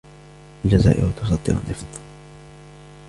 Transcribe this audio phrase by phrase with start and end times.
[0.65, 1.99] الجزائر تصدر النفط.